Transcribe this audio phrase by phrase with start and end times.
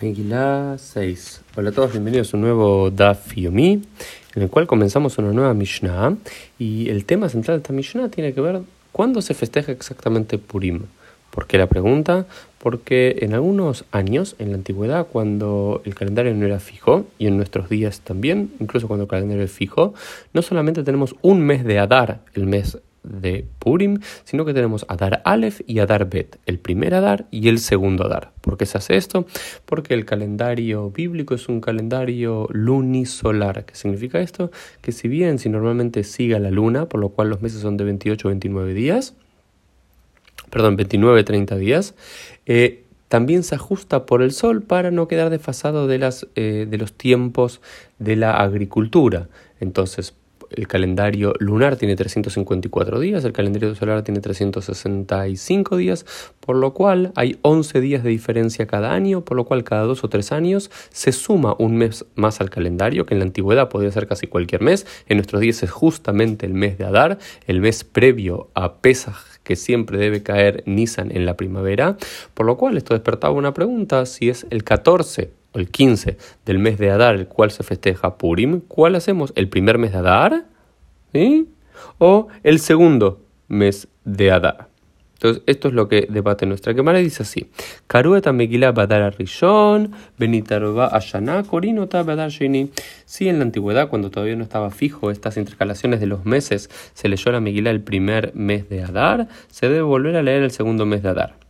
[0.00, 1.40] Megillah 6.
[1.56, 3.82] Hola a todos, bienvenidos a un nuevo Daf Yomi,
[4.34, 6.18] en el cual comenzamos una nueva Mishnah.
[6.58, 8.60] Y el tema central de esta Mishnah tiene que ver
[8.92, 10.82] cuándo se festeja exactamente Purim.
[11.30, 12.26] ¿Por qué la pregunta?
[12.58, 17.38] Porque en algunos años, en la antigüedad, cuando el calendario no era fijo, y en
[17.38, 19.94] nuestros días también, incluso cuando el calendario es fijo,
[20.34, 25.22] no solamente tenemos un mes de Adar, el mes de Purim, sino que tenemos Adar
[25.24, 28.32] Aleph y Adar Bet, el primer Adar y el segundo Adar.
[28.40, 29.26] ¿Por qué se hace esto?
[29.64, 33.64] Porque el calendario bíblico es un calendario lunisolar.
[33.64, 34.50] ¿Qué significa esto?
[34.80, 37.84] Que si bien si normalmente sigue la luna, por lo cual los meses son de
[37.84, 39.14] 28 29 días,
[40.50, 41.94] perdón, 29 30 días,
[42.46, 46.78] eh, también se ajusta por el sol para no quedar desfasado de, las, eh, de
[46.78, 47.60] los tiempos
[47.98, 49.28] de la agricultura.
[49.60, 50.14] Entonces,
[50.50, 56.06] el calendario lunar tiene 354 días, el calendario solar tiene 365 días,
[56.40, 60.04] por lo cual hay 11 días de diferencia cada año, por lo cual cada dos
[60.04, 63.90] o tres años se suma un mes más al calendario, que en la antigüedad podía
[63.90, 67.84] ser casi cualquier mes, en nuestros días es justamente el mes de Adar, el mes
[67.84, 71.96] previo a Pesach, que siempre debe caer Nisan en la primavera,
[72.34, 76.78] por lo cual esto despertaba una pregunta, si es el 14 el 15 del mes
[76.78, 79.32] de Adar, el cual se festeja Purim, ¿cuál hacemos?
[79.36, 80.44] ¿El primer mes de Adar?
[81.12, 81.48] ¿Sí?
[81.98, 84.68] ¿O el segundo mes de Adar?
[85.16, 86.98] Entonces, esto es lo que debate nuestra Gemara.
[86.98, 87.50] Dice así:
[87.86, 92.70] Karueta Megillah Badar Rishon, Benitarova Ashana, Korinota Badar Shini.
[93.06, 97.08] Si en la antigüedad, cuando todavía no estaba fijo estas intercalaciones de los meses, se
[97.08, 100.84] leyó la Megillah el primer mes de Adar, se debe volver a leer el segundo
[100.84, 101.45] mes de Adar.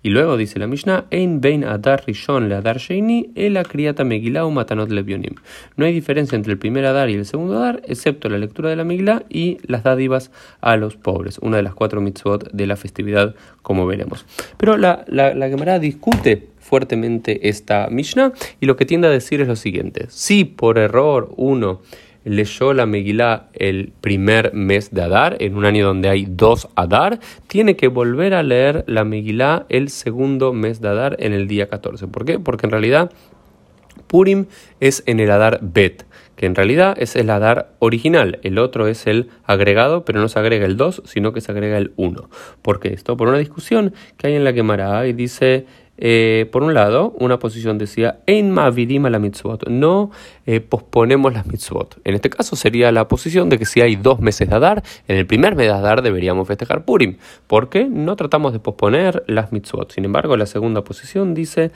[0.00, 4.50] Y luego dice la Mishnah, Ein bein adar rishon le adar sheini, el criata megilau
[4.50, 5.34] matanot levionim.
[5.76, 8.76] No hay diferencia entre el primer adar y el segundo adar, excepto la lectura de
[8.76, 12.76] la Megillah y las dádivas a los pobres, una de las cuatro mitzvot de la
[12.76, 14.24] festividad, como veremos.
[14.56, 19.40] Pero la, la, la Gemara discute fuertemente esta Mishnah y lo que tiende a decir
[19.40, 20.06] es lo siguiente.
[20.10, 21.80] Si por error uno
[22.28, 27.20] leyó la Megilá el primer mes de Adar, en un año donde hay dos Adar,
[27.46, 31.68] tiene que volver a leer la Megilá el segundo mes de Adar en el día
[31.68, 32.06] 14.
[32.08, 32.38] ¿Por qué?
[32.38, 33.10] Porque en realidad
[34.06, 34.46] Purim
[34.80, 36.06] es en el Adar Bet,
[36.36, 38.38] que en realidad es el Adar original.
[38.42, 41.78] El otro es el agregado, pero no se agrega el 2, sino que se agrega
[41.78, 42.28] el 1.
[42.62, 43.16] ¿Por qué esto?
[43.16, 45.66] Por una discusión que hay en la Gemara y dice
[45.98, 50.10] eh, por un lado, una posición decía, en mavidima la mitzvot, no
[50.46, 52.00] eh, posponemos las mitzvot.
[52.04, 55.16] En este caso sería la posición de que si hay dos meses de Adar, en
[55.16, 57.16] el primer mes de Adar deberíamos festejar Purim,
[57.46, 59.92] porque no tratamos de posponer las mitzvot.
[59.92, 61.72] Sin embargo, la segunda posición dice,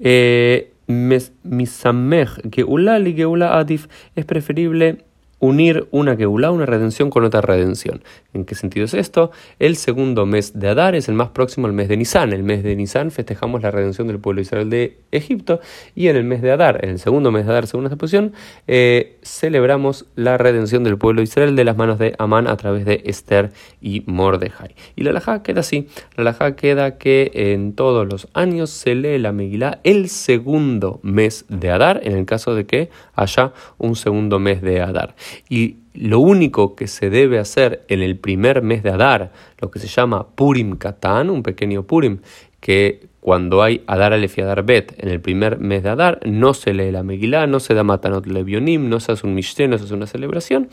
[0.00, 5.05] eh, misamech geula li geula adif, es preferible
[5.38, 8.02] unir una Geulah, una redención con otra redención.
[8.32, 9.30] ¿En qué sentido es esto?
[9.58, 12.32] El segundo mes de Adar es el más próximo al mes de Nisan.
[12.32, 15.60] El mes de Nisan festejamos la redención del pueblo de Israel de Egipto
[15.94, 18.32] y en el mes de Adar, en el segundo mes de Adar, según esta posición,
[18.66, 22.84] eh, celebramos la redención del pueblo de Israel de las manos de Amán a través
[22.84, 24.74] de Esther y Mordejai.
[24.96, 25.88] Y la alajá queda así.
[26.16, 31.44] La alajá queda que en todos los años se lee la Megilá el segundo mes
[31.48, 35.14] de Adar, en el caso de que haya un segundo mes de Adar.
[35.48, 39.78] Y lo único que se debe hacer en el primer mes de Adar, lo que
[39.78, 42.18] se llama Purim Katan, un pequeño Purim,
[42.66, 46.52] que cuando hay Adar Aleph y Adar Bet en el primer mes de Adar, no
[46.52, 49.78] se lee la Megilá, no se da Matanot Levionim, no se hace un Mishteh, no
[49.78, 50.68] se hace una celebración,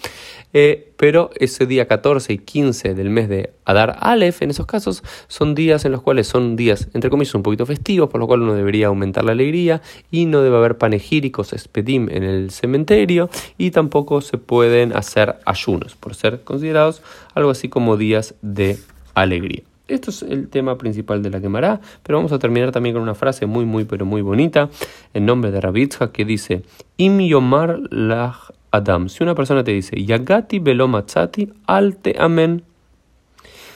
[0.54, 5.04] eh, pero ese día 14 y 15 del mes de Adar Aleph, en esos casos,
[5.28, 8.42] son días en los cuales son días, entre comillas, un poquito festivos, por lo cual
[8.42, 13.30] uno debería aumentar la alegría y no debe haber panegíricos, espedim en el cementerio
[13.60, 17.04] y tampoco se pueden hacer ayunos, por ser considerados
[17.36, 18.80] algo así como días de
[19.14, 19.62] alegría.
[19.94, 23.14] Esto es el tema principal de la quemará, pero vamos a terminar también con una
[23.14, 24.70] frase muy, muy, pero muy bonita,
[25.14, 26.64] en nombre de Rabitzha, que dice,
[26.98, 29.08] Im yomar lach adam.
[29.08, 32.64] Si una persona te dice, Yagati velo matzati, alte amen.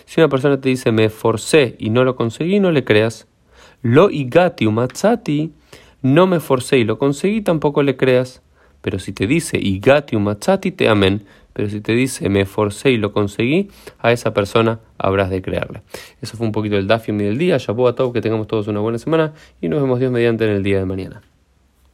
[0.06, 3.28] Si una persona te dice, me esforcé y no lo conseguí, no le creas.
[3.84, 5.52] Lo igati umatzati,
[6.02, 8.42] no me esforcé y lo conseguí, tampoco le creas.
[8.82, 11.26] Pero si te dice, igati umatzati, te amen
[11.58, 15.82] pero si te dice me esforcé y lo conseguí, a esa persona habrás de creerle.
[16.22, 17.58] Eso fue un poquito el Dafium del día.
[17.58, 20.52] Ya a todos, que tengamos todos una buena semana y nos vemos Dios mediante en
[20.52, 21.24] el día de mañana.